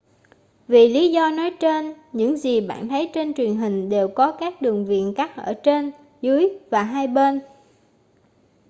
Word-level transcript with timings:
vì 0.67 0.89
lý 0.93 1.11
do 1.11 1.29
nói 1.29 1.51
trên 1.59 1.93
những 2.13 2.37
gì 2.37 2.61
bạn 2.61 2.87
thấy 2.89 3.09
trên 3.13 3.33
truyền 3.33 3.55
hình 3.55 3.89
đều 3.89 4.07
có 4.07 4.31
các 4.31 4.61
đường 4.61 4.85
viền 4.85 5.13
cắt 5.13 5.35
ở 5.35 5.53
trên 5.53 5.91
dưới 6.21 6.49
và 6.71 6.83
hai 6.83 7.07
bên 7.07 7.41